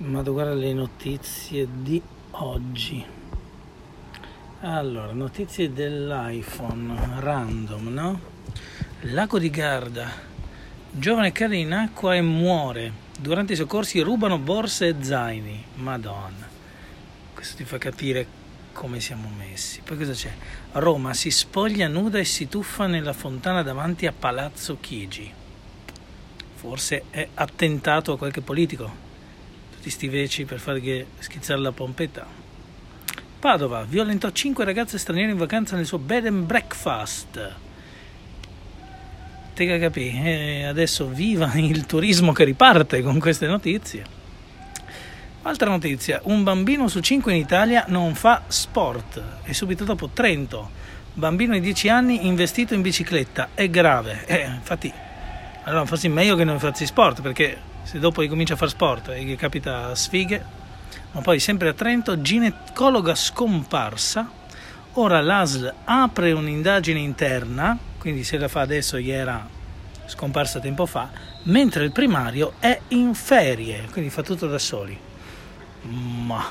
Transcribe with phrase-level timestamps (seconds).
[0.00, 2.00] Ma guarda le notizie di
[2.30, 3.04] oggi.
[4.60, 8.20] Allora, notizie dell'iPhone random, no?
[9.00, 10.08] Lago di Garda.
[10.88, 12.92] Giovane cade in acqua e muore.
[13.18, 15.64] Durante i soccorsi rubano borse e zaini.
[15.74, 16.46] Madonna.
[17.34, 18.24] Questo ti fa capire
[18.72, 19.80] come siamo messi.
[19.80, 20.32] Poi cosa c'è?
[20.74, 25.28] Roma si spoglia nuda e si tuffa nella fontana davanti a Palazzo Chigi.
[26.54, 29.06] Forse è attentato a qualche politico
[29.78, 32.26] tutti sti veci per fargli schizzare la pompetta.
[33.38, 37.54] Padova violentò 5 ragazze straniere in vacanza nel suo bed and breakfast.
[39.54, 44.16] Te capì, e adesso viva il turismo che riparte con queste notizie.
[45.42, 50.70] Altra notizia, un bambino su 5 in Italia non fa sport e subito dopo Trento,
[51.12, 54.24] bambino di 10 anni investito in bicicletta, è grave.
[54.26, 54.92] Eh, infatti,
[55.62, 59.08] allora forse è meglio che non faccia sport perché se dopo ricomincia a fare sport
[59.08, 60.44] e gli capita sfighe,
[61.12, 64.30] ma poi sempre a Trento, ginecologa scomparsa,
[64.92, 69.48] ora l'ASL apre un'indagine interna, quindi se la fa adesso gli era
[70.04, 71.08] scomparsa tempo fa,
[71.44, 74.98] mentre il primario è in ferie, quindi fa tutto da soli.
[75.80, 76.44] Ma